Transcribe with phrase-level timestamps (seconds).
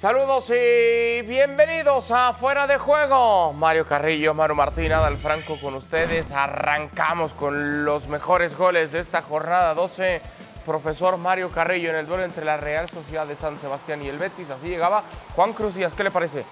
[0.00, 3.52] Saludos y bienvenidos a Fuera de Juego.
[3.52, 6.32] Mario Carrillo, Manu Martín, Adal Franco con ustedes.
[6.32, 10.22] Arrancamos con los mejores goles de esta jornada 12.
[10.64, 14.16] Profesor Mario Carrillo en el duelo entre la Real Sociedad de San Sebastián y el
[14.16, 14.48] Betis.
[14.48, 15.04] Así llegaba
[15.36, 15.92] Juan Cruz Díaz.
[15.92, 16.46] ¿Qué le parece?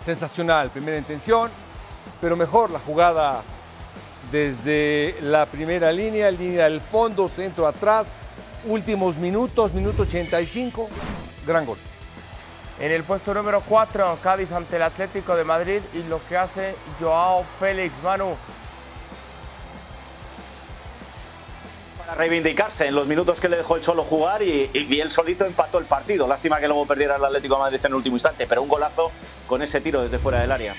[0.00, 1.52] Sensacional, primera intención,
[2.20, 3.42] pero mejor la jugada
[4.32, 8.14] desde la primera línea, línea del fondo, centro atrás,
[8.66, 10.88] últimos minutos, minuto 85,
[11.46, 11.78] gran gol.
[12.82, 16.74] En el puesto número 4, Cádiz ante el Atlético de Madrid y lo que hace
[16.98, 18.34] Joao Félix Manu.
[21.96, 25.46] Para reivindicarse en los minutos que le dejó el Cholo jugar y, y él solito
[25.46, 26.26] empató el partido.
[26.26, 29.12] Lástima que luego perdiera el Atlético de Madrid en el último instante, pero un golazo
[29.46, 30.74] con ese tiro desde fuera del área.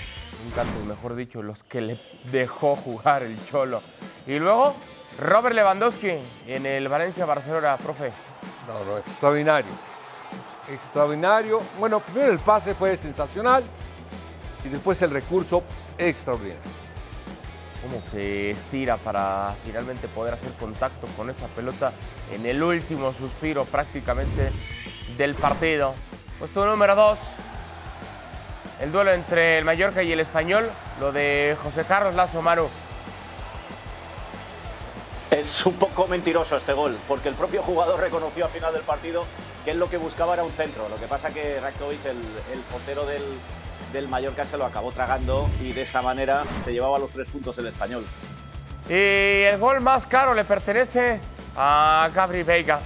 [0.46, 2.02] Un tanto, mejor dicho, los que le
[2.34, 3.82] dejó jugar el Cholo.
[4.28, 4.76] Y luego,
[5.20, 6.18] Robert Lewandowski
[6.48, 8.12] en el Valencia-Barcelona, profe.
[8.68, 9.93] No, no, extraordinario.
[10.70, 11.62] Extraordinario.
[11.78, 13.64] Bueno, primero el pase fue sensacional
[14.64, 16.62] y después el recurso pues, extraordinario.
[17.82, 21.92] Cómo se estira para finalmente poder hacer contacto con esa pelota
[22.32, 24.52] en el último suspiro prácticamente
[25.18, 25.94] del partido.
[26.40, 27.20] Puesto número 2,
[28.82, 30.70] el duelo entre el Mallorca y el Español,
[31.02, 32.70] lo de José Carlos Lazo Maru.
[35.30, 39.26] Es un poco mentiroso este gol, porque el propio jugador reconoció al final del partido
[39.64, 40.88] que él lo que buscaba era un centro.
[40.90, 42.18] Lo que pasa que Rakovic, el,
[42.52, 43.24] el portero del,
[43.92, 47.58] del Mallorca, se lo acabó tragando y de esa manera se llevaba los tres puntos
[47.58, 48.06] el español.
[48.90, 51.20] Y el gol más caro le pertenece
[51.56, 52.82] a Gabri Veiga.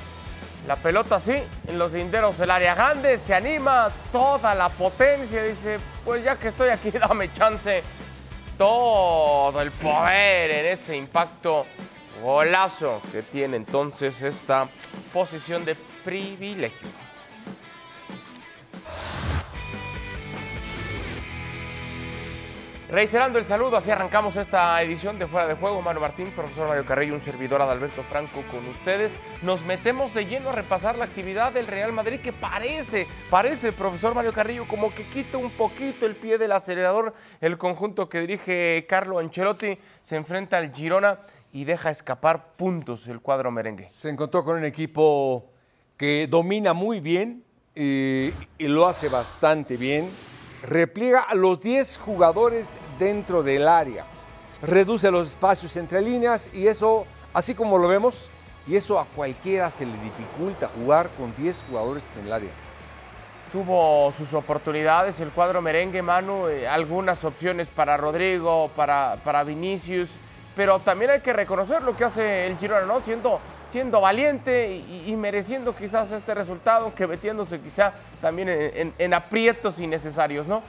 [0.67, 5.80] La pelota sí, en los linderos del área grande, se anima, toda la potencia, dice,
[6.03, 7.81] pues ya que estoy aquí, dame chance.
[8.58, 11.66] Todo el poder en ese impacto
[12.22, 14.67] golazo que tiene entonces esta
[15.14, 15.75] posición de
[16.08, 16.88] privilegio.
[22.89, 25.81] Reiterando el saludo, así arrancamos esta edición de Fuera de Juego.
[25.81, 29.11] Manu Martín, profesor Mario Carrillo, un servidor Adalberto Franco con ustedes.
[29.42, 34.15] Nos metemos de lleno a repasar la actividad del Real Madrid que parece, parece, profesor
[34.15, 37.14] Mario Carrillo, como que quita un poquito el pie del acelerador.
[37.42, 41.20] El conjunto que dirige Carlo Ancelotti se enfrenta al Girona
[41.52, 43.89] y deja escapar puntos el cuadro merengue.
[43.89, 45.56] Se encontró con un equipo
[45.97, 47.43] que domina muy bien
[47.75, 50.09] eh, y lo hace bastante bien.
[50.63, 54.05] Repliega a los 10 jugadores dentro del área.
[54.61, 58.30] Reduce los espacios entre líneas y eso, así como lo vemos,
[58.67, 62.52] y eso a cualquiera se le dificulta jugar con 10 jugadores en el área.
[63.52, 70.15] Tuvo sus oportunidades el cuadro merengue, Manu, eh, algunas opciones para Rodrigo, para, para Vinicius,
[70.55, 72.99] pero también hay que reconocer lo que hace el Girona, ¿no?
[72.99, 73.39] Siendo,
[73.70, 78.48] siendo valiente y, mereciendo quizás este resultado, que metiéndose quizá también
[78.98, 80.64] en, aprietos innecesarios, ¿no?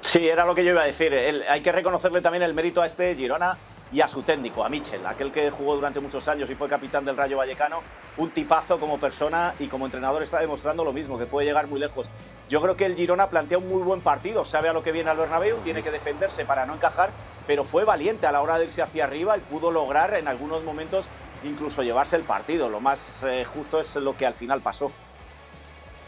[0.00, 1.14] Sí, era lo que yo iba a decir.
[1.48, 3.56] Hay que reconocerle también el mérito a este Girona
[3.92, 7.04] y a su técnico, a Michel, aquel que jugó durante muchos años y fue capitán
[7.04, 7.80] del Rayo Vallecano.
[8.16, 11.80] Un tipazo como persona y como entrenador está demostrando lo mismo, que puede llegar muy
[11.80, 12.08] lejos.
[12.48, 15.10] Yo creo que el Girona plantea un muy buen partido, sabe a lo que viene
[15.10, 17.10] al Bernabéu, tiene que defenderse para no encajar,
[17.46, 20.62] pero fue valiente a la hora de irse hacia arriba y pudo lograr en algunos
[20.62, 21.08] momentos
[21.42, 22.68] incluso llevarse el partido.
[22.68, 24.92] Lo más eh, justo es lo que al final pasó.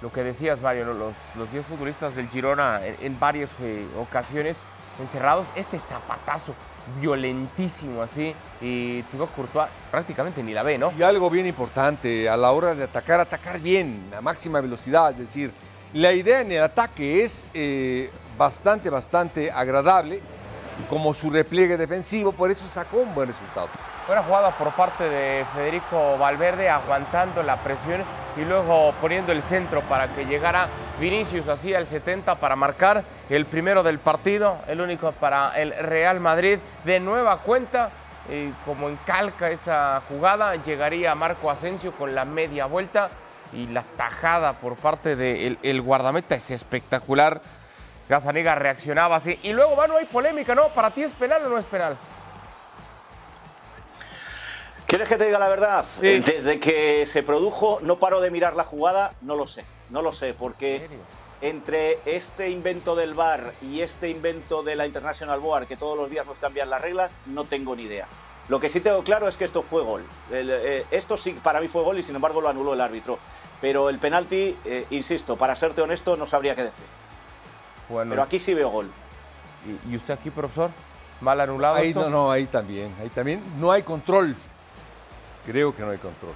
[0.02, 4.64] Lo que decías, Mario, los, los 10 futbolistas del Girona en, en varias eh, ocasiones
[5.00, 6.54] encerrados, este zapatazo
[7.00, 10.92] violentísimo así, y Thibaut Courtois prácticamente ni la ve, ¿no?
[10.96, 15.12] Y algo bien importante, a la hora de atacar, atacar bien, a máxima velocidad.
[15.12, 15.52] Es decir,
[15.92, 20.20] la idea en el ataque es eh, bastante, bastante agradable,
[20.88, 23.68] como su repliegue defensivo, por eso sacó un buen resultado.
[24.06, 28.02] Buena jugada por parte de Federico Valverde, aguantando la presión
[28.36, 30.68] y luego poniendo el centro para que llegara
[31.02, 36.20] Vinicius así al 70 para marcar el primero del partido, el único para el Real
[36.20, 36.60] Madrid.
[36.84, 37.90] De nueva cuenta,
[38.28, 43.10] eh, como encalca esa jugada, llegaría Marco Asensio con la media vuelta
[43.52, 47.42] y la tajada por parte del el guardameta es espectacular.
[48.08, 49.40] Gazaniga reaccionaba así.
[49.42, 50.68] Y luego, Manu, hay polémica, ¿no?
[50.68, 51.96] ¿Para ti es penal o no es penal?
[54.86, 55.84] ¿Quieres que te diga la verdad?
[56.00, 56.20] Sí.
[56.20, 59.64] Desde que se produjo, no paro de mirar la jugada, no lo sé.
[59.92, 60.88] No lo sé, porque
[61.42, 66.08] entre este invento del VAR y este invento de la International Board, que todos los
[66.08, 68.06] días nos cambian las reglas, no tengo ni idea.
[68.48, 70.02] Lo que sí tengo claro es que esto fue gol.
[70.30, 73.18] El, eh, esto sí para mí fue gol y sin embargo lo anuló el árbitro.
[73.60, 76.84] Pero el penalti, eh, insisto, para serte honesto, no sabría qué decir.
[77.90, 78.90] Bueno, Pero aquí sí veo gol.
[79.86, 80.70] ¿Y, y usted aquí, profesor?
[81.20, 82.00] ¿Mal anulado Ahí esto?
[82.04, 83.42] no, no, ahí también, ahí también.
[83.60, 84.34] No hay control.
[85.44, 86.32] Creo que no hay control.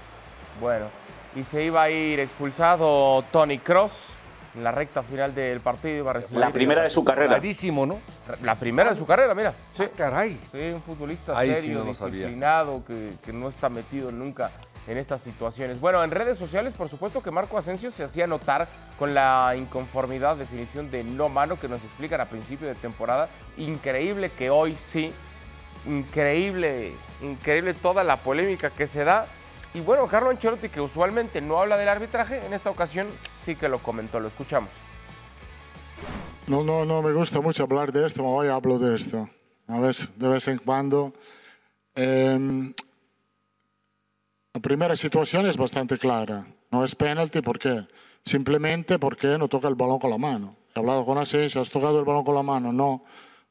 [0.60, 0.90] Bueno,
[1.36, 4.14] y se iba a ir expulsado Tony Cross
[4.56, 5.98] en la recta final del partido.
[5.98, 7.34] Iba a recibir La primera de su carrera.
[7.34, 7.98] Clarísimo, ¿no?
[8.42, 9.54] La primera de su carrera, mira.
[9.74, 10.40] Sí, Ah, caray.
[10.50, 14.50] sí, un futbolista Ahí sí serio, no disciplinado, que, que no está metido nunca
[14.86, 15.78] en estas situaciones.
[15.78, 18.66] Bueno, en redes sociales, por supuesto que Marco Asensio se hacía notar
[18.98, 23.28] con la inconformidad, definición de no mano que nos explican a principio de temporada.
[23.58, 25.12] Increíble que hoy sí,
[25.86, 29.26] increíble, increíble toda la polémica que se da.
[29.76, 33.08] Y bueno, Carlo Ancelotti, que usualmente no habla del arbitraje, en esta ocasión
[33.44, 34.70] sí que lo comentó, lo escuchamos.
[36.46, 39.28] No, no, no me gusta mucho hablar de esto, hoy hablo de esto.
[39.68, 41.12] A vez, de vez en cuando.
[41.94, 42.72] Em,
[44.54, 46.46] la primera situación es bastante clara.
[46.70, 47.86] No es penalti, ¿por qué?
[48.24, 50.56] Simplemente porque no toca el balón con la mano.
[50.74, 52.72] He hablado con Asensio, ¿has tocado el balón con la mano?
[52.72, 53.04] No.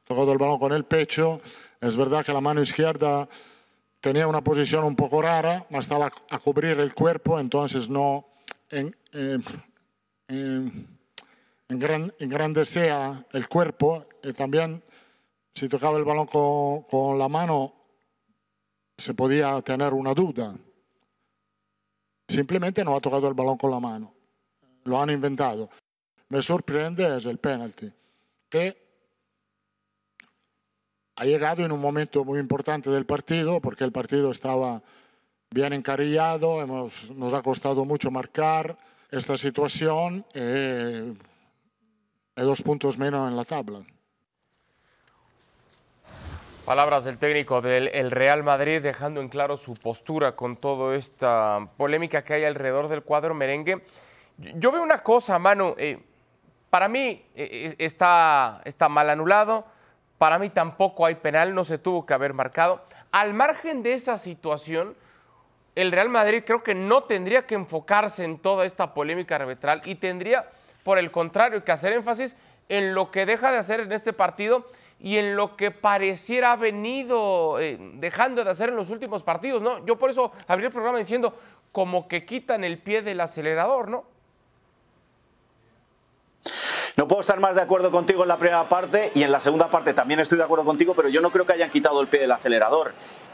[0.04, 1.40] He tocado el balón con el pecho.
[1.80, 3.30] Es verdad que la mano izquierda
[4.06, 8.28] tenía una posición un poco rara, mas estaba a cubrir el cuerpo, entonces no
[8.70, 9.42] en, em,
[10.28, 10.86] em,
[11.70, 14.84] engran- engrandecía el cuerpo y también
[15.56, 17.74] si tocaba el balón con, con la mano
[18.96, 20.54] se podía tener una duda.
[22.28, 24.14] Simplemente no ha tocado el balón con la mano.
[24.84, 25.68] Lo han inventado.
[26.30, 27.92] Me sorprende es el penalti,
[28.52, 28.85] que
[31.16, 34.82] ha llegado en un momento muy importante del partido, porque el partido estaba
[35.52, 38.78] bien encarillado, hemos- nos ha costado mucho marcar
[39.12, 40.26] esta situación.
[40.34, 41.14] eh,
[42.38, 43.80] dos puntos menos en la tabla.
[46.66, 51.66] Palabras del técnico del el Real Madrid dejando en claro su postura con toda esta
[51.78, 53.86] polémica que hay alrededor del cuadro merengue.
[54.38, 55.98] Yo- veo una cosa, Manu, eh,
[56.70, 59.66] para mí eh, eh, está, está mal anulado,
[60.26, 62.82] para mí tampoco hay penal, no se tuvo que haber marcado.
[63.12, 64.96] Al margen de esa situación,
[65.76, 69.94] el Real Madrid creo que no tendría que enfocarse en toda esta polémica arbitral y
[69.94, 70.50] tendría,
[70.82, 72.36] por el contrario, que hacer énfasis
[72.70, 74.66] en lo que deja de hacer en este partido
[75.00, 79.62] y en lo que pareciera ha venido eh, dejando de hacer en los últimos partidos,
[79.62, 79.86] ¿no?
[79.86, 81.38] Yo por eso abrí el programa diciendo
[81.72, 84.15] como que quitan el pie del acelerador, ¿no?
[86.98, 89.70] No puedo estar más de acuerdo contigo en la primera parte y en la segunda
[89.70, 92.22] parte también estoy de acuerdo contigo, pero yo no creo que hayan quitado el pie
[92.22, 92.94] del acelerador.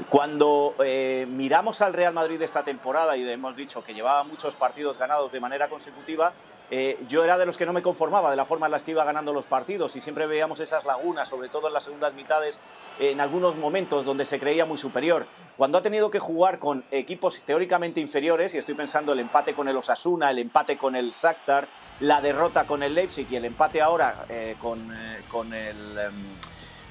[0.09, 4.55] Cuando eh, miramos al Real Madrid de esta temporada y hemos dicho que llevaba muchos
[4.55, 6.33] partidos ganados de manera consecutiva,
[6.73, 8.91] eh, yo era de los que no me conformaba de la forma en la que
[8.91, 12.61] iba ganando los partidos y siempre veíamos esas lagunas, sobre todo en las segundas mitades,
[12.97, 15.27] en algunos momentos donde se creía muy superior.
[15.57, 19.67] Cuando ha tenido que jugar con equipos teóricamente inferiores, y estoy pensando el empate con
[19.67, 21.67] el Osasuna, el empate con el Shakhtar,
[21.99, 25.99] la derrota con el Leipzig y el empate ahora eh, con, eh, con el...
[25.99, 26.13] em,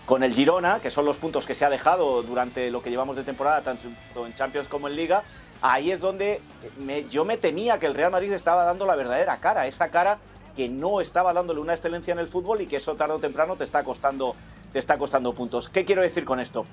[0.07, 3.15] con el Girona, que son los puntos que se ha dejado durante lo que llevamos
[3.15, 3.87] de temporada, tanto
[4.27, 5.23] en Champions como en Liga,
[5.63, 6.41] ahí es donde
[6.79, 10.19] me- yo me temía que el Real Madrid estaba dando la verdadera cara, esa cara
[10.57, 13.57] que no estaba dándole una excelencia en el fútbol y que eso tarde o temprano
[13.57, 14.35] te está costando,
[14.73, 15.69] te está costando puntos.
[15.69, 16.65] ¿Qué quiero decir con esto?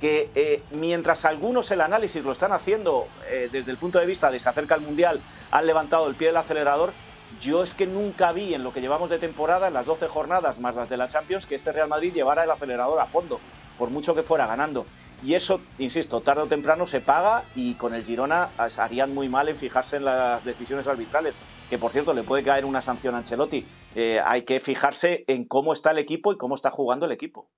[0.00, 4.30] Que eh, mientras algunos el análisis lo están haciendo eh, desde el punto de vista
[4.30, 5.20] de se acerca al Mundial,
[5.50, 6.92] han levantado el pie del acelerador,
[7.40, 10.58] yo es que nunca vi en lo que llevamos de temporada, en las 12 jornadas
[10.58, 13.40] más las de la Champions, que este Real Madrid llevara el acelerador a fondo,
[13.78, 14.86] por mucho que fuera ganando.
[15.22, 19.48] Y eso, insisto, tarde o temprano se paga y con el Girona harían muy mal
[19.48, 21.34] en fijarse en las decisiones arbitrales,
[21.70, 23.66] que por cierto le puede caer una sanción a Ancelotti.
[23.94, 27.48] Eh, hay que fijarse en cómo está el equipo y cómo está jugando el equipo.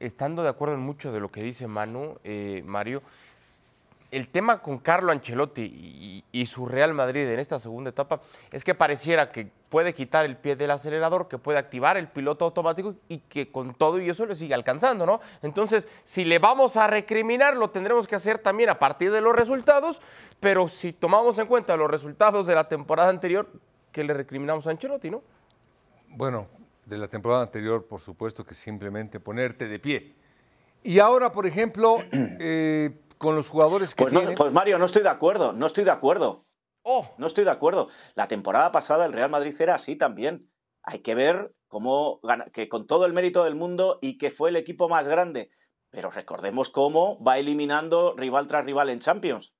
[0.00, 3.02] estando de acuerdo en mucho de lo que dice Manu, eh, Mario,
[4.12, 8.74] el tema con Carlo Ancelotti y, su Real Madrid en esta segunda etapa es que
[8.74, 13.18] pareciera que puede quitar el pie del acelerador, que puede activar el piloto automático y
[13.20, 15.20] que con todo y eso le sigue alcanzando, ¿no?
[15.40, 19.34] Entonces, si le vamos a recriminar, lo tendremos que hacer también a partir de los
[19.34, 20.02] resultados,
[20.40, 23.48] pero si tomamos en cuenta los resultados de la temporada anterior,
[23.92, 25.22] que le recriminamos a Ancelotti, ¿no?
[26.08, 26.48] Bueno,
[26.84, 30.14] de la temporada anterior, por supuesto que simplemente ponerte de pie.
[30.84, 32.90] Y ahora, por ejemplo, eh,
[33.22, 35.90] con los jugadores que Pues, no- pues Mario, no estoy de acuerdo, no estoy de
[35.92, 36.44] acuerdo.
[36.82, 37.08] ¡Oh!
[37.16, 37.88] No estoy de acuerdo.
[38.16, 40.50] La temporada pasada el Real Madrid era así también.
[40.82, 42.20] Hay que ver cómo
[42.52, 45.50] que con todo el mérito del mundo y que fue el equipo más grande.
[45.90, 49.54] Pero recordemos cómo va eliminando rival tras rival en Champions.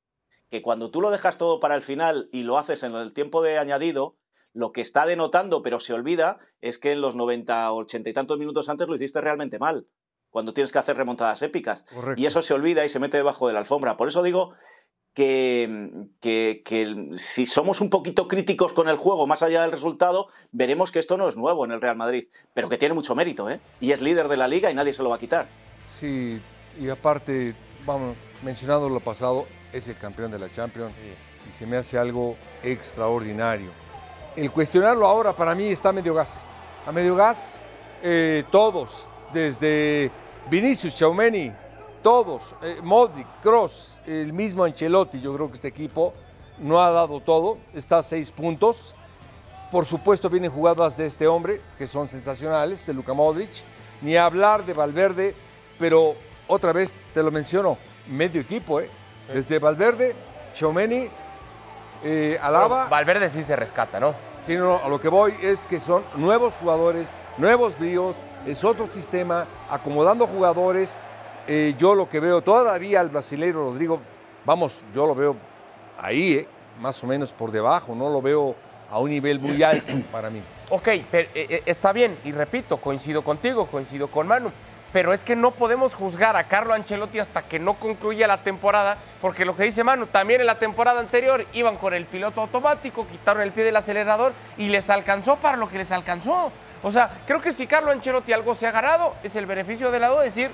[0.50, 3.40] Que cuando tú lo dejas todo para el final y lo haces en el tiempo
[3.40, 4.16] de añadido,
[4.52, 8.38] lo que está denotando, pero se olvida, es que en los 90, 80 y tantos
[8.38, 9.87] minutos antes lo hiciste realmente mal.
[10.32, 11.84] Cuando tienes que hacer remontadas épicas.
[11.94, 12.20] Correcto.
[12.20, 13.96] Y eso se olvida y se mete debajo de la alfombra.
[13.96, 14.54] Por eso digo
[15.14, 20.28] que, que- que si somos un poquito críticos con el juego, más allá del resultado,
[20.50, 23.48] veremos que esto no es nuevo en el Real Madrid, pero que tiene mucho mérito,
[23.50, 23.60] ¿eh?
[23.80, 25.48] Y es líder de la liga y nadie se lo va a quitar.
[25.86, 26.40] Sí,
[26.80, 30.92] y aparte, vamos, mencionando lo pasado, es el campeón de la Champions.
[31.48, 33.70] y se me hace algo extraordinario.
[34.36, 36.40] El cuestionarlo ahora para mí está a medio gas.
[36.86, 37.56] A medio gas,
[38.02, 40.10] eh, todos, desde
[40.50, 41.52] Vinicius, Chaumeni,
[42.02, 46.12] todos, eh, Modric, Cross, el mismo Ancelotti, yo creo que este equipo
[46.58, 48.94] no ha dado todo, está a seis puntos.
[49.70, 53.50] Por supuesto vienen jugadas de este hombre, que son sensacionales, de Luka Modric,
[54.02, 55.34] ni hablar de Valverde,
[55.78, 56.14] pero
[56.46, 58.90] otra vez te lo menciono, medio equipo, ¿eh?
[59.32, 60.14] Desde Valverde,
[60.54, 61.08] Chaumeni,
[62.04, 62.80] eh, Alaba.
[62.80, 64.14] Pero Valverde sí se rescata, ¿no?
[64.42, 67.08] Sí, no, a lo que voy es que son nuevos jugadores,
[67.42, 68.14] nuevos bríos,
[68.46, 71.00] es otro sistema, acomodando jugadores.
[71.49, 74.00] Eh, yo lo que veo todavía al brasileiro Rodrigo,
[74.44, 75.37] vamos, yo lo veo
[75.99, 76.49] ahí, eh,
[76.80, 78.54] más o menos por debajo, no lo veo
[78.88, 80.40] a un nivel muy alto para mí.
[80.70, 84.52] Ok, pero, eh, está bien, y repito, coincido contigo, coincido con Manu,
[84.92, 88.99] pero es que no podemos juzgar a Carlo Ancelotti hasta que no concluya la temporada,
[89.20, 93.04] porque lo que dice Manu, también en la temporada anterior iban con el piloto automático,
[93.08, 96.52] quitaron el pie del acelerador y les alcanzó para lo que les alcanzó.
[96.82, 100.00] O sea, creo que si Carlo Ancelotti algo se ha ganado, es el beneficio de
[100.00, 100.50] lado de decir,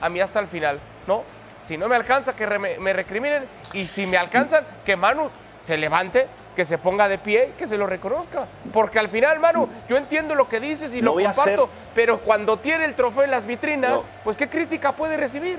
[0.00, 1.22] a mí hasta el final, ¿no?
[1.66, 3.44] Si no me alcanza, que re- me, recriminen,
[3.74, 5.28] y si me alcanzan, que Manu
[5.62, 8.46] se levante, que se ponga de pie, que se lo reconozca.
[8.72, 11.60] Porque al final, Manu, yo entiendo lo que dices y Lo comparto, hacer.
[11.94, 14.04] pero cuando tiene el trofeo en las vitrinas, No.
[14.24, 15.58] pues ¿qué crítica puede recibir?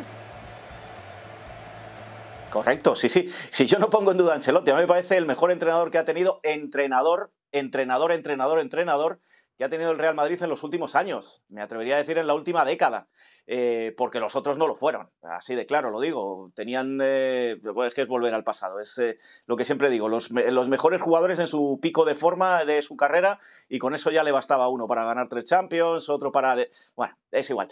[2.50, 3.30] Correcto, sí, sí.
[3.52, 5.92] Si yo no pongo en duda a Ancelotti, a mí me parece el mejor entrenador
[5.92, 9.20] que ha tenido, entrenador, entrenador, entrenador, entrenador,
[9.60, 11.44] que ha tenido el Real Madrid en los últimos años.
[11.50, 13.10] Me atrevería a decir en la última década.
[13.52, 15.10] eh, porque los otros no lo fueron.
[15.24, 16.52] Así de claro, lo digo.
[16.56, 17.00] Tenían.
[17.02, 18.80] eh, es que es volver al pasado.
[18.80, 20.08] Es eh, lo que siempre digo.
[20.08, 24.12] Los, los mejores jugadores en su pico de forma de su carrera, y con eso
[24.12, 26.56] ya le bastaba uno para ganar tres Champions, otro para.
[26.96, 27.68] bueno, es igual.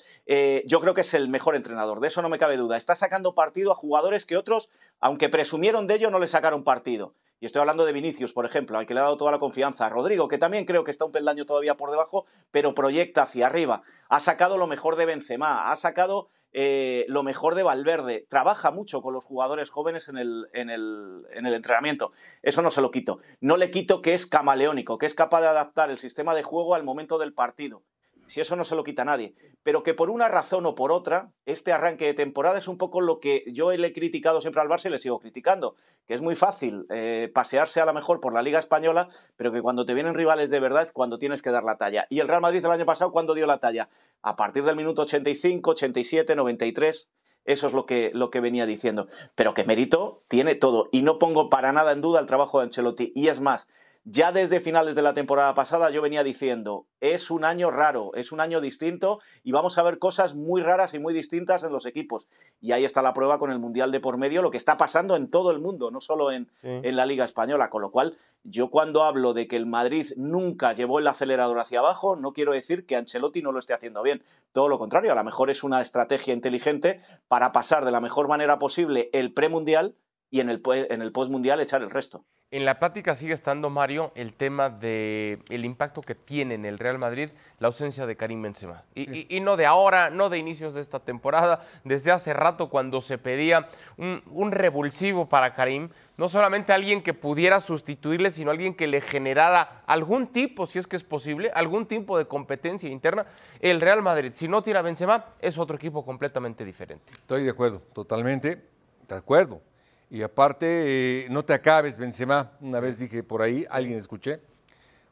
[0.65, 2.75] Yo creo que es el mejor entrenador, de eso no me cabe duda.
[2.75, 7.13] Está sacando partido a jugadores que otros, aunque presumieron de ello, no le sacaron partido.
[7.39, 9.86] Y estoy hablando de Vinicius, por ejemplo, al que le ha dado toda la confianza.
[9.86, 13.46] A Rodrigo, que también creo que está un peldaño todavía por debajo, pero proyecta hacia
[13.46, 13.84] arriba.
[14.10, 18.25] Ha sacado lo mejor de Benzema, ha sacado eh, lo mejor de Valverde.
[18.27, 22.12] Trabaja mucho con los jugadores jóvenes en el, en, el, en el entrenamiento.
[22.41, 23.20] Eso no se lo quito.
[23.39, 26.74] No le quito que es camaleónico, que es capaz de adaptar el sistema de juego
[26.74, 27.84] al momento del partido.
[28.27, 29.34] Si eso no se lo quita nadie.
[29.63, 33.01] Pero que por una razón o por otra, este arranque de temporada es un poco
[33.01, 35.75] lo que yo le he criticado siempre al Barça y le sigo criticando.
[36.05, 39.62] Que es muy fácil eh, pasearse a la mejor por la Liga Española, pero que
[39.62, 42.05] cuando te vienen rivales de verdad es cuando tienes que dar la talla.
[42.10, 43.89] Y el Real Madrid el año pasado, ¿cuándo dio la talla?
[44.22, 47.10] A partir del minuto 85, 87, 93.
[47.46, 49.07] Eso es lo que, lo que venía diciendo.
[49.34, 50.89] Pero que mérito tiene todo.
[50.91, 53.13] Y no pongo para nada en duda el trabajo de Ancelotti.
[53.15, 53.69] Y es más,
[54.10, 58.32] ya desde finales de la temporada pasada yo venía diciendo, es un año raro, es
[58.32, 61.86] un año distinto y vamos a ver cosas muy raras y muy distintas en los
[61.86, 62.26] equipos.
[62.62, 65.18] Y ahí está la prueba con el Mundial de por medio, lo que está pasando
[65.18, 67.70] en todo el mundo, no solo en, en la Liga Española.
[67.70, 71.80] Con lo cual, yo cuando hablo de que el Madrid nunca llevó el acelerador hacia
[71.80, 74.24] abajo, no quiero decir que Ancelotti no lo esté haciendo bien.
[74.54, 78.30] Todo lo contrario, a lo mejor es una estrategia inteligente para pasar de la mejor
[78.30, 79.98] manera posible el premundial
[80.30, 82.24] y en el, en el postmundial echar el resto.
[82.50, 86.80] En la plática sigue estando, Mario, el tema de el impacto que tiene en el
[86.80, 88.86] Real Madrid la ausencia de Karim Benzema.
[88.96, 92.70] Y, y- y no de ahora, no de inicios de esta temporada, desde hace rato
[92.70, 98.50] cuando se pedía un, un revulsivo para Karim, no solamente alguien que pudiera sustituirle, sino
[98.50, 102.89] alguien que le generara algún tipo, si es que es posible, algún tipo de competencia
[102.89, 103.25] interna.
[103.60, 107.12] El Real Madrid, si no tira Benzema, es otro equipo completamente diferente.
[107.12, 108.63] Estoy de acuerdo, totalmente
[109.06, 109.62] de acuerdo.
[110.10, 112.52] Y aparte, eh, no te acabes, Benzema.
[112.62, 114.40] Una vez dije por ahí, alguien escuché,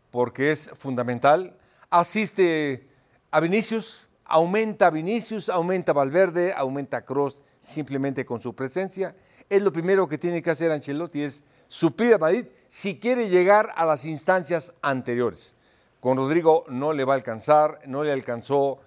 [0.09, 1.57] porque es fundamental.
[1.89, 2.87] Asiste
[3.29, 9.15] a Vinicius, aumenta Vinicius, aumenta Valverde, aumenta Cross simplemente con su presencia.
[9.49, 13.71] Es lo primero que tiene que hacer Ancelotti, es suplir a Madrid si quiere llegar
[13.75, 15.55] a las instancias anteriores.
[15.99, 18.79] Con Rodrigo no le va a alcanzar, no le alcanzó,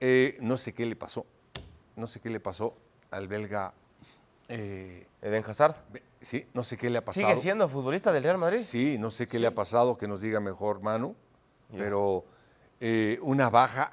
[0.00, 1.26] eh, no sé qué le pasó,
[1.96, 2.74] no sé qué le pasó
[3.10, 3.74] al belga.
[4.54, 5.76] Eh, Eden Hazard.
[6.20, 7.26] sí, no sé qué le ha pasado.
[7.28, 8.58] ¿Sigue siendo futbolista del Real Madrid?
[8.58, 11.16] Sí, no sé qué le ha pasado, que nos diga mejor Manu,
[11.76, 12.24] pero
[12.80, 13.92] eh, una baja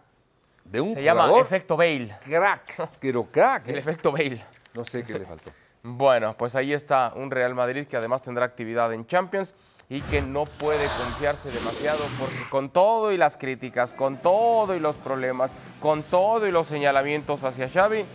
[0.66, 2.18] de un Se llama efecto Bale.
[2.25, 3.70] crack, pero crack.
[3.70, 3.80] El eh.
[3.80, 4.44] efecto Bale.
[4.75, 5.51] No sé qué le faltó.
[5.82, 9.56] Bueno, pues ahí está un Real Madrid que además tendrá actividad en Champions
[9.88, 14.80] y que no puede confiarse demasiado porque con todo y las críticas, con todo y
[14.80, 18.06] los problemas, con todo y los señalamientos hacia Xavi,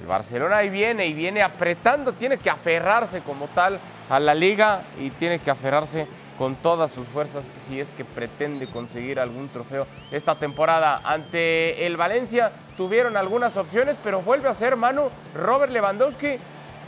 [0.00, 3.78] el Barcelona ahí viene y viene apretando, tiene que aferrarse como tal
[4.08, 6.06] a la liga y tiene que aferrarse
[6.38, 11.00] con todas sus fuerzas si es que pretende conseguir algún trofeo esta temporada.
[11.04, 16.38] Ante el Valencia tuvieron algunas opciones, pero vuelve a ser Manu Robert Lewandowski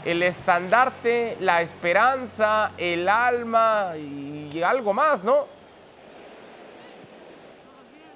[0.05, 5.47] el estandarte, la esperanza, el alma y algo más, ¿no?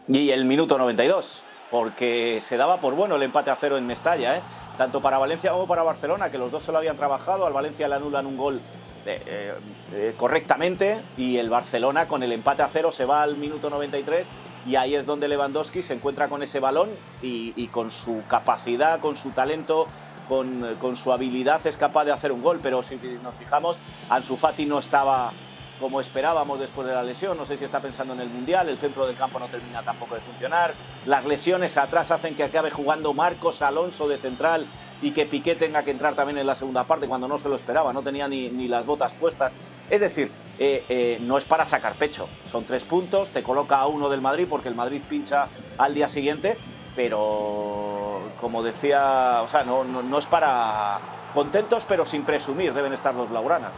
[0.07, 4.37] Y el minuto 92, porque se daba por bueno el empate a cero en Mestalla,
[4.37, 4.41] ¿eh?
[4.77, 7.45] Tanto para Valencia como para Barcelona, que los dos se lo habían trabajado.
[7.45, 8.61] Al Valencia le anulan un gol
[9.05, 9.53] eh,
[9.93, 14.27] eh, correctamente y el Barcelona con el empate a cero se va al minuto 93
[14.67, 16.89] y ahí es donde Lewandowski se encuentra con ese balón
[17.21, 19.87] y, con su capacidad, con su talento,
[20.27, 23.77] con, con, su habilidad es capaz de hacer un gol, pero si nos fijamos,
[24.09, 25.31] Ansu Fati no estaba
[25.79, 27.37] como esperábamos después de la lesión.
[27.37, 30.15] No sé si está pensando en el Mundial, el centro del campo no termina tampoco
[30.15, 30.73] de funcionar.
[31.05, 34.67] Las lesiones atrás hacen que acabe jugando Marcos Alonso de central
[35.01, 37.55] y que Piqué tenga que entrar también en la segunda parte cuando no se lo
[37.55, 39.53] esperaba, no tenía ni, las botas puestas.
[39.89, 43.87] Es decir, eh, eh, no es para sacar pecho, son tres puntos, te coloca a
[43.87, 46.57] uno del Madrid porque el Madrid pincha al día siguiente,
[46.95, 50.99] pero como decía, o sea, no, no es para
[51.33, 53.73] contentos pero sin presumir, deben estar los blaugranas.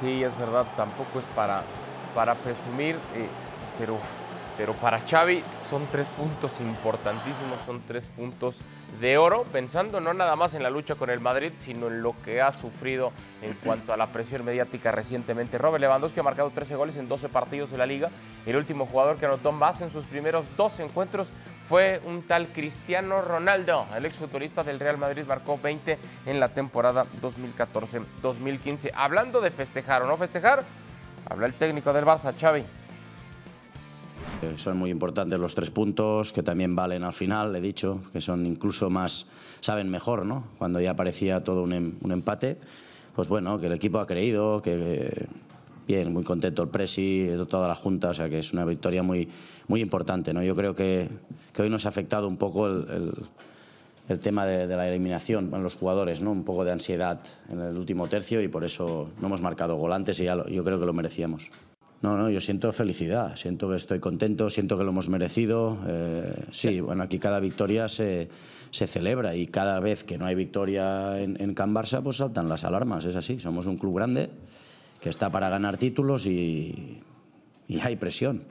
[0.00, 1.62] Sí, es verdad, tampoco es para,
[2.14, 3.28] para presumir, eh,
[3.78, 3.98] pero,
[4.58, 8.60] pero para Xavi son tres puntos importantísimos, son tres puntos
[9.00, 12.14] de oro, pensando no nada más en la lucha con el Madrid, sino en lo
[12.24, 13.10] que ha sufrido
[13.40, 15.56] en cuanto a la presión mediática recientemente.
[15.56, 18.10] Robert Lewandowski ha marcado 13 goles en 12 partidos de la liga,
[18.44, 21.30] el último jugador que anotó más en sus primeros dos encuentros
[21.68, 23.86] fue un tal Cristiano Ronaldo.
[23.96, 28.92] El exfutbolista del Real Madrid marcó 20 en la temporada 2014-2015.
[28.94, 30.64] Hablando de festejar o no festejar,
[31.28, 32.62] habla el técnico del Barça, Xavi.
[34.56, 38.46] Son muy importantes los tres puntos, que también valen al final, he dicho, que son
[38.46, 39.30] incluso más,
[39.60, 40.44] saben mejor, ¿no?
[40.58, 42.58] Cuando ya parecía todo un, em, un empate,
[43.14, 45.26] pues bueno, que el equipo ha creído, que
[45.86, 49.28] bien, muy contento el Presi, toda la Junta, o sea que es una victoria muy,
[49.68, 50.32] muy importante.
[50.34, 50.42] ¿no?
[50.42, 51.08] Yo creo que,
[51.52, 53.14] que hoy nos ha afectado un poco el,
[54.08, 56.32] el, tema de, la eliminación en los jugadores, ¿no?
[56.32, 60.18] un poco de ansiedad en el último tercio y por eso no hemos marcado golantes
[60.20, 61.50] y ya yo creo que lo merecíamos.
[62.02, 65.78] No, no, yo siento felicidad, siento que estoy contento, siento que lo hemos merecido.
[65.88, 68.28] Eh, sí, bueno, aquí cada victoria se,
[68.70, 72.50] se, celebra y cada vez que no hay victoria en, en Can Barça, pues saltan
[72.50, 74.28] las alarmas, es así, somos un club grande
[75.00, 77.02] que está para ganar títulos y,
[77.82, 78.44] hay presión.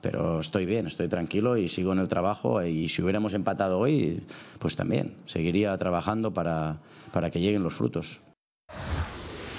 [0.00, 4.22] Pero estoy bien, estoy tranquilo y sigo en el trabajo y si hubiéramos empatado hoy,
[4.58, 6.78] pues también seguiría trabajando para,
[7.12, 8.20] para que lleguen los frutos.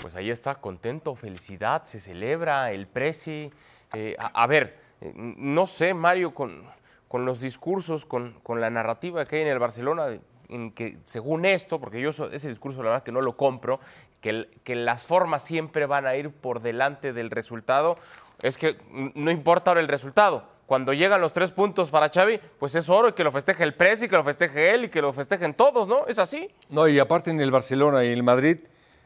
[0.02, 3.52] Pues ahí está, contento, felicidad, se celebra el presi.
[3.94, 6.64] Eh, a, ver, eh, no sé, Mario, con,
[7.08, 10.18] con los discursos, con, con, la narrativa que hay en el Barcelona,
[10.50, 13.80] en que según esto, porque yo ese discurso la verdad que no lo compro,
[14.22, 17.98] que, las formas siempre van a ir por delante del resultado,
[18.42, 18.78] es que
[19.16, 20.44] no importa ahora el resultado.
[20.66, 23.74] Cuando llegan los tres puntos para Xavi, pues es oro y que lo festeje el
[23.74, 26.06] Presi, que lo festeje él y que lo festejen todos, ¿no?
[26.08, 26.50] ¿Es así?
[26.70, 28.58] No, y aparte en el Barcelona y el Madrid,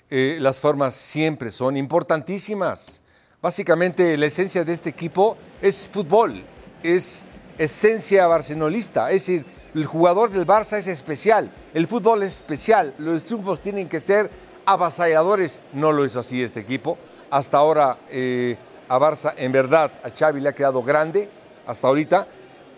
[0.10, 3.04] eh, las formas siempre son importantísimas.
[3.42, 6.44] Básicamente la esencia de este equipo es fútbol,
[6.82, 7.26] es
[7.58, 13.24] esencia barcelonista, es decir, el jugador del Barça es especial, el fútbol es especial, los
[13.24, 14.30] triunfos tienen que ser
[14.66, 15.62] avasalladores.
[15.74, 16.98] No lo es así este equipo.
[17.30, 18.58] Hasta ahora eh,
[18.90, 21.30] a Barça, en verdad, a Xavi le ha quedado grande,
[21.66, 22.28] hasta ahorita.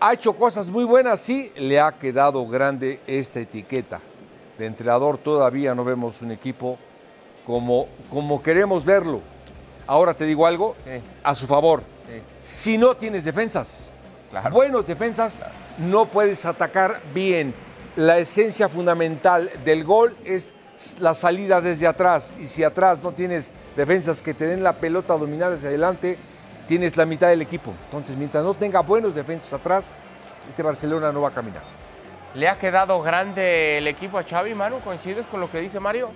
[0.00, 4.00] Ha hecho cosas muy buenas, sí, le ha quedado grande esta etiqueta.
[4.58, 6.78] De entrenador todavía no vemos un equipo
[7.46, 9.20] como, como queremos verlo.
[9.86, 10.76] Ahora te digo algo,
[11.22, 11.82] a su favor.
[12.40, 13.90] Si no tienes defensas,
[14.52, 15.42] buenos defensas,
[15.78, 17.54] no puedes atacar bien.
[17.96, 20.52] La esencia fundamental del gol es
[20.98, 22.34] la salida desde atrás.
[22.38, 26.18] Y si atrás no tienes defensas que te den la pelota dominada hacia adelante,
[26.66, 27.74] tienes la mitad del equipo.
[27.84, 29.86] Entonces, mientras no tenga buenos defensas atrás,
[30.48, 31.62] este Barcelona no va a caminar.
[32.34, 34.80] ¿Le ha quedado grande el equipo a Xavi, Manu?
[34.80, 36.10] ¿Coincides con lo que dice Mario?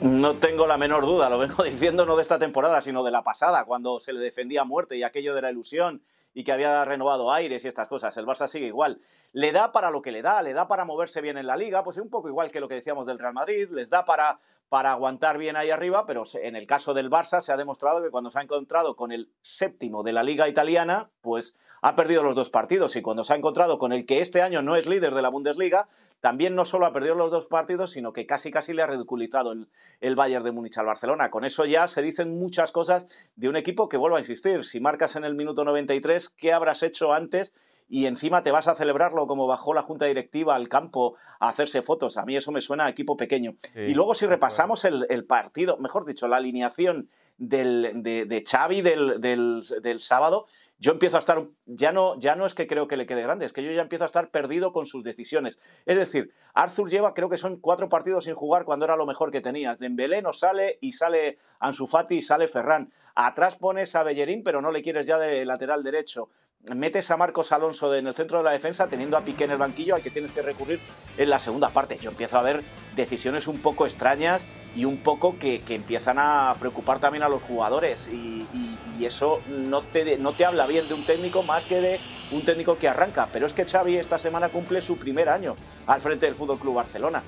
[0.00, 3.22] No tengo la menor duda, lo vengo diciendo no de esta temporada, sino de la
[3.22, 6.02] pasada, cuando se le defendía a muerte y aquello de la ilusión
[6.34, 8.16] y que había renovado aires y estas cosas.
[8.16, 9.00] El Barça sigue igual.
[9.32, 11.84] Le da para lo que le da, le da para moverse bien en la liga,
[11.84, 14.40] pues es un poco igual que lo que decíamos del Real Madrid, les da para,
[14.68, 18.10] para aguantar bien ahí arriba, pero en el caso del Barça se ha demostrado que
[18.10, 22.34] cuando se ha encontrado con el séptimo de la liga italiana, pues ha perdido los
[22.34, 25.14] dos partidos y cuando se ha encontrado con el que este año no es líder
[25.14, 25.88] de la Bundesliga,
[26.22, 29.50] también no solo ha perdido los dos partidos, sino que casi casi le ha ridiculizado
[29.50, 29.68] el,
[30.00, 31.30] el, Bayern de Múnich al Barcelona.
[31.30, 34.78] Con eso ya se dicen muchas cosas de un equipo que, vuelvo a insistir, si
[34.78, 37.52] marcas en el minuto 93, ¿qué habrás hecho antes?
[37.88, 41.82] Y encima te vas a celebrarlo como bajó la junta directiva al campo a hacerse
[41.82, 42.16] fotos.
[42.16, 43.56] A mí eso me suena a equipo pequeño.
[43.74, 49.20] y luego si repasamos el, partido, mejor dicho, la alineación del, de, de Xavi del,
[49.20, 50.46] del sábado,
[50.82, 53.46] yo empiezo a estar, ya no, ya no es que creo que le quede grande,
[53.46, 55.60] es que yo ya empiezo a estar perdido con sus decisiones.
[55.86, 59.30] Es decir, Arthur lleva, creo que son cuatro partidos sin jugar cuando era lo mejor
[59.30, 59.78] que tenías.
[59.78, 62.92] Dembélé no sale y sale Ansu Fati y sale Ferran.
[63.14, 66.30] Atrás pones a Bellerín, pero no le quieres ya de lateral derecho
[66.74, 69.58] metes a Marcos Alonso en el centro de la defensa teniendo a Piqué en el
[69.58, 70.80] banquillo al que tienes que recurrir
[71.16, 71.98] en la segunda parte.
[71.98, 72.62] Yo empiezo a ver
[72.94, 78.08] decisiones un poco extrañas y un poco que, empiezan a preocupar también a los jugadores
[78.08, 78.46] y,
[79.02, 82.78] eso no te, no te habla bien de un técnico más que de un técnico
[82.78, 83.28] que arranca.
[83.32, 85.56] Pero es que Xavi esta semana cumple su primer año
[85.88, 87.24] al frente del Fútbol Club Barcelona.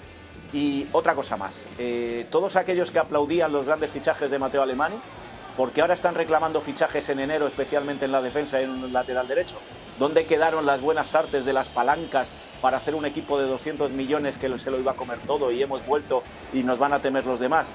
[0.53, 4.95] Y otra cosa más, eh, todos aquellos que aplaudían los grandes fichajes de Mateo Alemani,
[5.57, 9.27] porque ahora están reclamando fichajes en enero, especialmente en la defensa y en el lateral
[9.27, 9.57] derecho.
[9.99, 12.29] ¿Dónde quedaron las buenas artes de las palancas
[12.65, 15.63] para hacer un equipo de 200 millones que se lo iba a comer todo y
[15.63, 16.23] hemos vuelto
[16.55, 17.71] y nos van a temer los demás?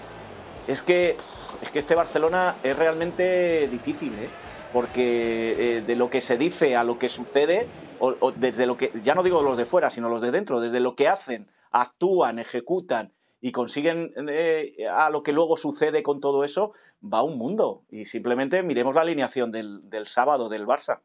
[0.68, 1.16] Es que,
[1.62, 4.30] es que este Barcelona es realmente difícil, ¿eh?
[4.74, 7.68] porque eh, de lo que se dice a lo que sucede,
[8.00, 10.80] o desde lo que, ya no digo los de fuera, sino los de dentro, desde
[10.80, 16.44] lo que hacen, actúan, ejecutan y consiguen eh, a lo que luego sucede con todo
[16.44, 16.72] eso,
[17.04, 17.84] va un mundo.
[17.92, 21.02] Y simplemente miremos la alineación del, del sábado del Barça.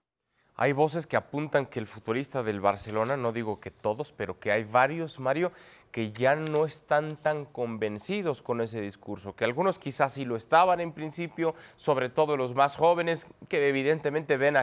[0.56, 4.52] Hay voces que apuntan que el futbolista del Barcelona, no digo que todos, pero que
[4.52, 5.50] hay varios, Mario,
[5.90, 10.80] que ya no están tan convencidos con ese discurso, que algunos quizás sí lo estaban
[10.80, 14.56] en principio, sobre todo los más jóvenes, que evidentemente ven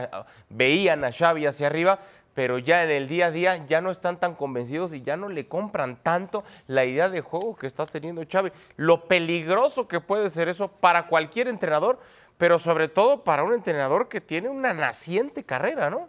[0.48, 2.00] veían a Xavi hacia arriba,
[2.34, 5.28] pero ya en el día a día ya no están tan convencidos y ya no
[5.28, 8.50] le compran tanto la idea de juego que está teniendo Xavi.
[8.76, 11.98] Lo peligroso que puede ser eso para cualquier entrenador,
[12.38, 16.08] pero sobre todo para un entrenador que tiene una naciente carrera, ¿no?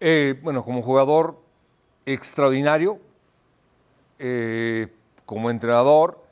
[0.00, 1.38] Eh, bueno, como jugador
[2.06, 2.98] extraordinario,
[4.18, 4.88] eh,
[5.26, 6.22] como entrenador,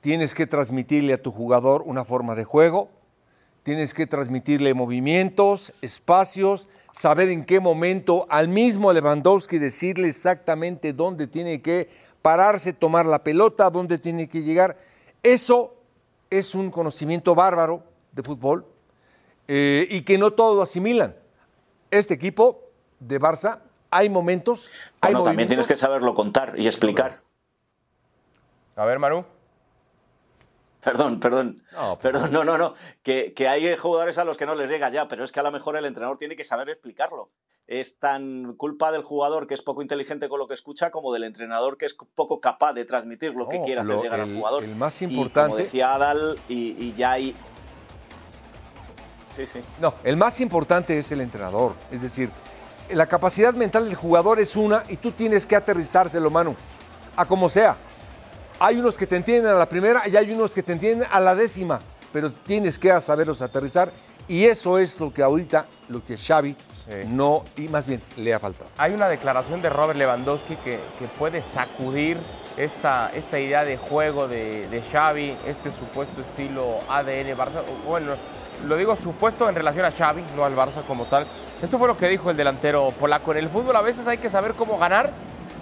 [0.00, 2.88] tienes que transmitirle a tu jugador una forma de juego,
[3.62, 11.26] tienes que transmitirle movimientos, espacios, saber en qué momento al mismo Lewandowski decirle exactamente dónde
[11.26, 11.88] tiene que
[12.22, 14.78] pararse, tomar la pelota, dónde tiene que llegar.
[15.22, 15.74] Eso
[16.30, 17.82] es un conocimiento bárbaro
[18.18, 18.66] de fútbol
[19.46, 21.14] eh, y que no todos lo asimilan.
[21.90, 22.64] Este equipo
[22.98, 24.70] de Barça, hay momentos...
[25.00, 27.22] Bueno, también tienes que saberlo contar y explicar.
[28.76, 29.24] A ver, Manu.
[30.80, 31.62] Perdón, perdón.
[31.72, 32.74] No, perdón, no, no, no.
[33.02, 35.50] Que, hay jugadores a los que no les llega ya, pero es que a lo
[35.50, 37.30] mejor el entrenador tiene que saber explicarlo.
[37.66, 41.24] Es tan culpa del jugador que es poco inteligente con lo que escucha como del
[41.24, 44.64] entrenador que es poco capaz de transmitir lo que quiere hacer llegar al jugador.
[44.64, 45.50] El más importante.
[45.50, 47.34] como decía Adal, y, ya hay.
[49.38, 49.60] Sí, sí.
[49.80, 51.74] No, el más importante es el entrenador.
[51.92, 52.28] Es decir,
[52.90, 56.56] la capacidad mental del jugador es una y tú tienes que aterrizárselo, mano,
[57.16, 57.76] a como sea.
[58.58, 61.20] Hay unos que te entienden a la primera y hay unos que te entienden a
[61.20, 61.78] la décima,
[62.12, 63.92] pero tienes que saberlos aterrizar
[64.26, 66.56] y eso es lo que ahorita, lo que Xavi
[67.08, 68.70] no, y más bien le ha faltado.
[68.78, 70.80] Hay una declaración de Robert Lewandowski que,
[71.18, 72.18] puede sacudir
[72.56, 77.62] esta, esta idea de juego de, de, Xavi, este supuesto estilo ADN Barça.
[77.86, 78.14] Bueno,
[78.66, 81.26] lo digo supuesto en relación a Xavi, no al Barça como tal.
[81.62, 83.32] Esto fue lo que dijo el delantero polaco.
[83.32, 85.12] En el fútbol a veces hay que saber cómo ganar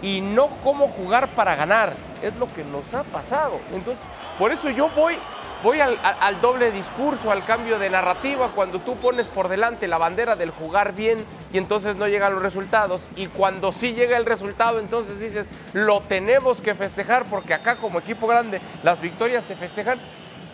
[0.03, 1.93] y no cómo jugar para ganar.
[2.23, 3.61] Es lo que nos ha pasado.
[3.73, 4.03] Entonces,
[4.39, 5.17] por eso yo voy,
[5.63, 10.37] voy al, doble discurso, al cambio de narrativa, cuando tú pones por delante la bandera
[10.37, 13.03] del jugar bien y entonces no llegan los resultados.
[13.17, 17.99] Y cuando sí llega el resultado, entonces dices, lo tenemos que festejar porque acá como
[17.99, 20.01] equipo grande las victorias se festejan.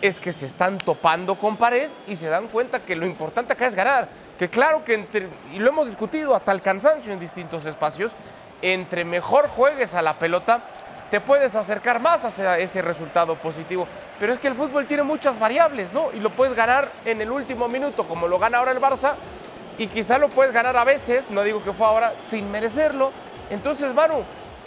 [0.03, 3.67] Es que se están topando con pared y se dan cuenta que lo importante acá
[3.67, 4.09] es ganar.
[4.37, 8.11] Que claro que, entre, y lo hemos discutido hasta el cansancio en distintos espacios,
[8.61, 10.59] entre mejor juegues a la pelota,
[11.09, 13.87] te puedes acercar más hacia ese resultado positivo.
[14.19, 16.09] Pero es que el fútbol tiene muchas variables, ¿no?
[16.13, 19.13] Y lo puedes ganar en el último minuto, como lo gana ahora el Barça,
[19.77, 23.13] y quizá lo puedes ganar a veces, no digo que fue ahora, sin merecerlo.
[23.49, 24.15] Entonces, Manu,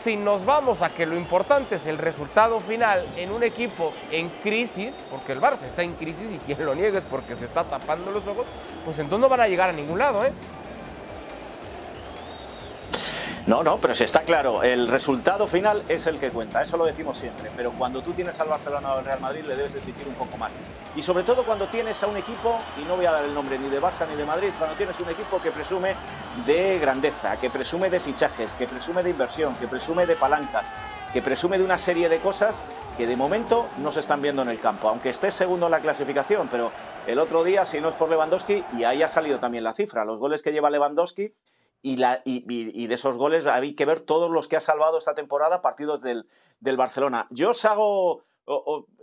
[0.06, 4.28] si nos vamos a que lo importante es el resultado final en un equipo en
[4.40, 7.64] crisis, porque el Barça está en crisis y quien lo niegue es porque se está
[7.64, 8.46] tapando los ojos,
[8.84, 10.30] pues entonces no van a llegar a ningún lado, ¿eh?
[13.46, 16.84] No, no, pero si está claro, el resultado final es el que cuenta, eso lo
[16.84, 20.08] decimos siempre, pero cuando tú tienes al Barcelona o al Real Madrid le debes exigir
[20.08, 20.52] un poco más.
[20.96, 23.56] Y sobre todo cuando tienes a un equipo, y no voy a dar el nombre
[23.56, 25.94] ni de Barça ni de Madrid, cuando tienes un equipo que presume
[26.44, 30.66] de grandeza, que presume de fichajes, que presume de inversión, que presume de palancas,
[31.12, 32.60] que presume de una serie de cosas
[32.96, 35.80] que de momento no se están viendo en el campo, aunque esté segundo en la
[35.80, 36.72] clasificación, pero
[37.06, 40.04] el otro día, si no es por Lewandowski, y ahí ha salido también la cifra,
[40.04, 41.32] los goles que lleva Lewandowski
[41.86, 46.02] y, de esos goles hay que ver todos los que ha salvado esta temporada partidos
[46.02, 46.26] del,
[46.76, 47.28] Barcelona.
[47.30, 48.24] Yo os hago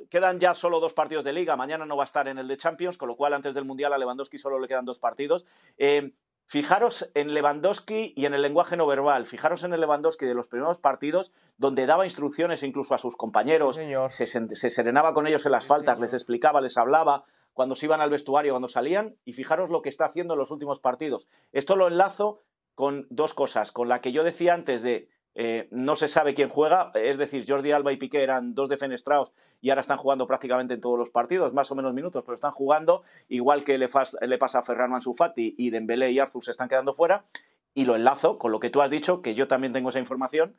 [0.10, 2.56] quedan ya solo dos partidos de liga, mañana no va a estar en el de
[2.58, 5.46] Champions, con lo cual antes del Mundial a Lewandowski solo le quedan dos partidos.
[5.78, 6.14] Eh,
[6.46, 10.48] fijaros en Lewandowski y en el lenguaje no verbal, fijaros en el Lewandowski de los
[10.48, 13.78] primeros partidos, donde daba instrucciones incluso a sus compañeros,
[14.10, 18.02] se, se, serenaba con ellos en las faltas, les explicaba, les hablaba cuando se iban
[18.02, 21.28] al vestuario, cuando salían, y fijaros lo que está haciendo en los últimos partidos.
[21.52, 22.42] Esto lo enlazo
[22.76, 26.48] con dos cosas, con la que yo decía antes de eh, no se sabe quién
[26.48, 29.32] juega, es decir, Jordi Alba y Piqué eran dos defenestrados
[29.62, 32.52] y ahora están jugando prácticamente en todos los partidos, más o menos minutos, pero están
[32.52, 36.70] jugando, igual que le, pasa a Ferran Ansu Fati y Dembélé y Arthur se están
[36.70, 37.26] quedando fuera,
[37.74, 40.56] y lo enlazo con lo que tú has dicho, que yo también tengo esa información,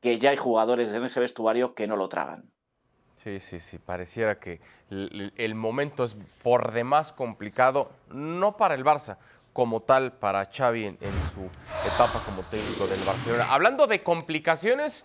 [0.00, 2.44] que ya hay jugadores en ese vestuario que no lo tragan.
[3.16, 9.16] Sí, sí, sí, pareciera que el momento es por demás complicado, no para el Barça,
[9.52, 11.48] como tal para Xavi en, su
[11.86, 13.46] etapa como técnico del Barcelona.
[13.50, 15.04] Hablando de complicaciones,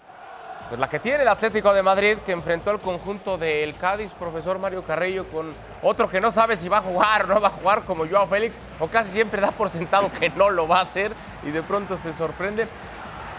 [0.70, 4.60] pues la que tiene el Atlético de Madrid, que enfrentó al conjunto del Cádiz, profesor
[4.60, 7.52] Mario Carrillo, con otro que no sabe si va a jugar o no va a
[7.52, 10.84] jugar, como Joao Félix, o casi siempre da por sentado que no lo va a
[10.84, 11.12] hacer
[11.44, 12.68] y de pronto se sorprende.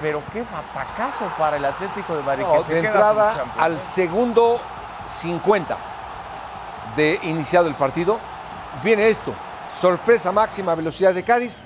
[0.01, 2.44] Pero qué batacazo para el Atlético de Madrid.
[2.68, 3.81] de entrada al ¿eh?
[3.81, 4.61] segundo
[5.07, 5.77] 50
[6.97, 8.21] de iniciado el partido,
[8.83, 9.35] viene esto.
[9.80, 11.62] Sorpresa máxima velocidad de Cádiz,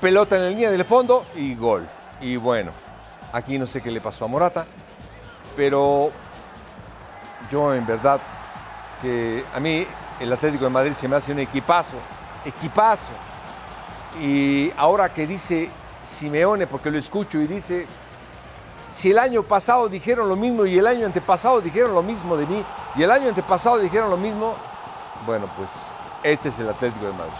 [0.00, 1.84] pelota en la línea del fondo y gol.
[2.20, 2.70] Y bueno,
[3.32, 4.64] aquí no sé qué le pasó a Morata,
[5.56, 6.12] pero
[7.50, 8.20] yo en verdad
[9.02, 9.84] que a mí
[10.20, 11.96] el Atlético de Madrid se me hace un equipazo,
[12.44, 13.10] equipazo.
[14.22, 15.68] Y ahora que dice
[16.04, 17.88] Simeone, porque lo escucho y dice,
[18.92, 22.46] si el año pasado dijeron lo mismo y el año antepasado dijeron lo mismo de
[22.46, 24.54] mí y el año antepasado dijeron lo mismo,
[25.26, 25.90] bueno, pues
[26.24, 27.32] este es el Atlético de Madrid.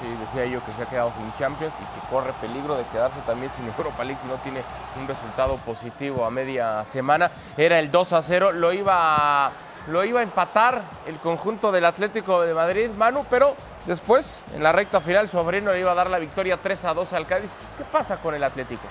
[0.00, 3.20] Sí, decía yo que se ha quedado sin Champions y que corre peligro de quedarse
[3.26, 4.62] también sin Europa League no tiene
[4.98, 7.30] un resultado positivo a media semana.
[7.56, 9.50] Era el 2 a 0, lo iba a,
[9.88, 14.72] lo iba a empatar el conjunto del Atlético de Madrid, Manu, pero después, en la
[14.72, 17.50] recta final, su sobrino le iba a dar la victoria 3 a 2 al Cádiz.
[17.76, 18.84] ¿Qué pasa con el Atlético?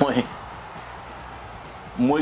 [0.00, 0.24] muy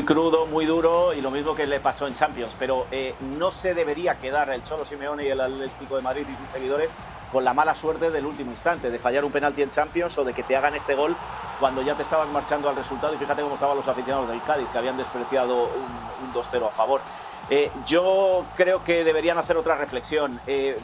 [0.05, 2.53] crudo, muy duro y lo mismo que le pasó en Champions.
[2.59, 6.35] Pero eh, no se debería quedar el Cholo Simeone y el Atlético de Madrid y
[6.35, 6.89] sus seguidores
[7.31, 10.33] con la mala suerte del último instante, de fallar un penalti en Champions o de
[10.33, 11.15] que te hagan este gol
[11.59, 13.13] cuando ya te estabas marchando al resultado.
[13.13, 17.01] Y fíjate cómo estaban los aficionados del Cádiz, que habían despreciado un, 2-0 a favor.
[17.49, 20.39] Eh, yo creo que deberían hacer otra reflexión.
[20.45, 20.77] Eh,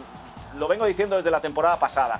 [0.58, 2.20] lo vengo diciendo desde la temporada pasada.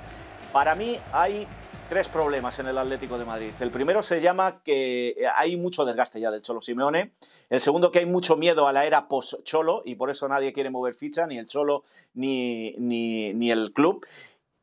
[0.52, 1.48] Para mí hay
[1.88, 3.52] tres problemas en el Atlético de Madrid.
[3.60, 7.12] El primero se llama que hay mucho desgaste ya del Cholo Simeone.
[7.48, 10.70] El segundo que hay mucho miedo a la era post-Cholo y por eso nadie quiere
[10.70, 14.04] mover ficha, ni el Cholo ni, ni, el club.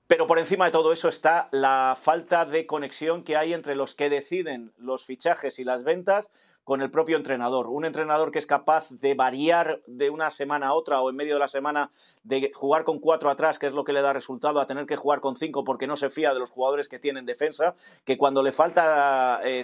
[0.07, 3.93] Pero por encima de todo eso está la falta de conexión que hay entre los
[3.93, 6.31] que deciden los fichajes y las ventas
[6.63, 7.67] con el propio entrenador.
[7.67, 11.33] Un entrenador que es capaz de variar de una semana a otra o en medio
[11.33, 11.91] de la semana
[12.23, 14.95] de jugar con cuatro atrás, que es lo que le da resultado, a tener que
[14.95, 18.41] jugar con cinco porque no se fía de los jugadores que tienen defensa, que cuando
[18.41, 19.63] le falta eh,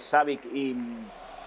[0.56, 0.76] y,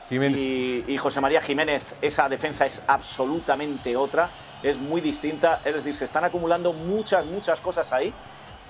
[0.09, 4.29] y, José María Jiménez, esa defensa es absolutamente otra,
[4.63, 8.13] es muy distinta, es decir, se están acumulando muchas, muchas cosas ahí,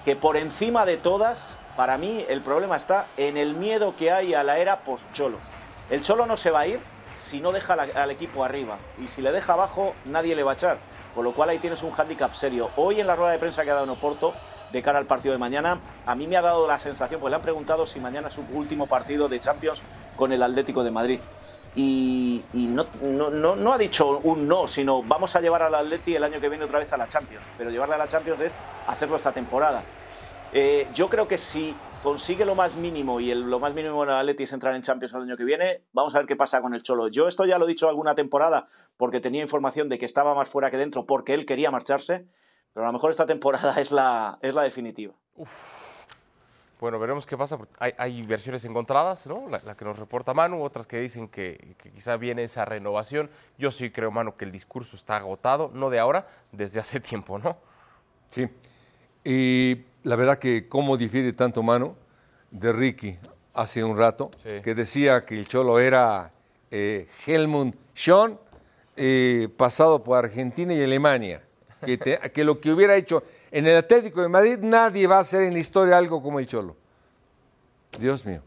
[0.05, 4.33] que por encima de todas, para mí el problema está en el miedo que hay
[4.33, 5.37] a la era post-Cholo.
[5.89, 6.79] El Cholo no se va a ir
[7.15, 8.77] si no deja al equipo arriba.
[8.99, 10.77] Y si le deja abajo, nadie le va a echar.
[11.13, 12.69] Con lo cual ahí tienes un hándicap serio.
[12.75, 14.33] Hoy en la rueda de prensa que ha dado en Oporto,
[14.71, 17.35] de cara al partido de mañana, a mí me ha dado la sensación, pues le
[17.35, 19.83] han preguntado si mañana es su último partido de Champions
[20.15, 21.19] con el Atlético de Madrid.
[21.75, 26.49] Y, no, ha dicho un no, sino vamos a llevar al Atleti el año que
[26.49, 27.45] viene otra vez a la Champions.
[27.57, 28.53] Pero llevarle a la Champions es
[28.87, 29.81] hacerlo esta temporada.
[30.51, 34.15] Eh, yo creo que si consigue lo más mínimo y lo más mínimo en el
[34.15, 36.73] Atleti es entrar en Champions el año que viene, vamos a ver qué pasa con
[36.75, 37.07] el Cholo.
[37.07, 40.49] Yo esto ya lo he dicho alguna temporada porque tenía información de que estaba más
[40.49, 42.27] fuera que dentro porque él quería marcharse,
[42.73, 45.13] pero a lo mejor esta temporada es la, es la definitiva.
[46.81, 47.57] Bueno, veremos qué pasa.
[47.79, 49.47] Hay, versiones encontradas, ¿no?
[49.47, 53.29] La, que nos reporta Manu, otras que dicen que, que, quizá viene esa renovación.
[53.57, 57.39] Yo sí creo, Manu, que el discurso está agotado, no de ahora, desde hace tiempo,
[57.39, 57.55] ¿no?
[58.29, 58.49] Sí.
[59.23, 61.95] Y la verdad que cómo difiere tanto mano
[62.51, 63.17] de Ricky
[63.53, 64.31] hace un rato,
[64.63, 66.31] que decía que el Cholo era
[66.71, 68.37] eh, Helmut Schön,
[68.95, 71.43] eh, pasado por Argentina y Alemania,
[71.85, 75.43] que, que, lo que hubiera hecho en el Atlético de Madrid nadie va a hacer
[75.43, 76.75] en la historia algo como el Cholo.
[77.99, 78.41] Dios mío.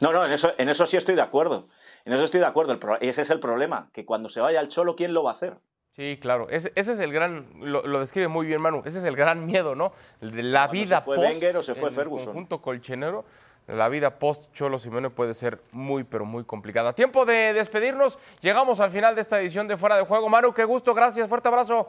[0.00, 1.68] No, no, en eso, en eso sí estoy de acuerdo.
[2.04, 2.78] En eso estoy de acuerdo.
[3.00, 5.56] ese es el problema, que cuando se vaya el Cholo, ¿quién lo va a hacer?
[5.96, 6.48] Sí, claro.
[6.50, 9.92] Ese, es el gran, lo, describe muy bien Manu, ese es el gran miedo, ¿no?
[10.20, 12.26] De la vida se fue Wenger o se fue Ferguson.
[12.26, 13.24] conjunto colchenero
[13.66, 16.92] la vida post Cholo Simeone puede ser muy, pero muy complicada.
[16.92, 18.18] Tiempo de despedirnos.
[18.40, 20.28] Llegamos al final de esta edición de Fuera de Juego.
[20.28, 21.88] Maru, qué gusto, gracias, fuerte abrazo.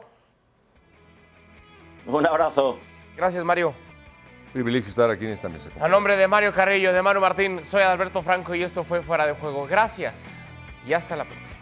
[2.06, 2.78] Un abrazo.
[3.16, 3.74] Gracias, Mario.
[4.52, 5.70] Privilegio estar aquí en esta mesa.
[5.80, 9.26] A nombre de Mario Carrillo, de Manu Martín, soy Alberto Franco y esto fue Fuera
[9.26, 9.66] de Juego.
[9.66, 10.14] Gracias
[10.86, 11.57] y hasta la próxima.